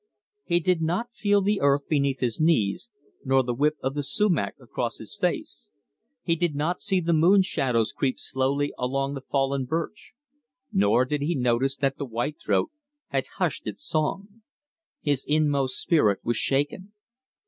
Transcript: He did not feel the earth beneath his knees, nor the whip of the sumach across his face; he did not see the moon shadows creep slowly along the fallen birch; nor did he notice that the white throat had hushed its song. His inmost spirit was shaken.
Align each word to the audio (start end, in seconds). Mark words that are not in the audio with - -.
He 0.43 0.59
did 0.59 0.81
not 0.81 1.13
feel 1.13 1.41
the 1.43 1.61
earth 1.61 1.83
beneath 1.87 2.21
his 2.21 2.39
knees, 2.41 2.89
nor 3.23 3.43
the 3.43 3.53
whip 3.53 3.75
of 3.83 3.93
the 3.93 4.01
sumach 4.01 4.55
across 4.59 4.97
his 4.97 5.15
face; 5.15 5.69
he 6.23 6.35
did 6.35 6.55
not 6.55 6.81
see 6.81 6.99
the 6.99 7.13
moon 7.13 7.43
shadows 7.43 7.91
creep 7.91 8.17
slowly 8.17 8.73
along 8.79 9.13
the 9.13 9.21
fallen 9.21 9.65
birch; 9.65 10.13
nor 10.73 11.05
did 11.05 11.21
he 11.21 11.35
notice 11.35 11.77
that 11.77 11.99
the 11.99 12.05
white 12.05 12.37
throat 12.43 12.71
had 13.09 13.27
hushed 13.37 13.67
its 13.67 13.85
song. 13.85 14.41
His 15.01 15.23
inmost 15.27 15.77
spirit 15.79 16.19
was 16.23 16.35
shaken. 16.37 16.93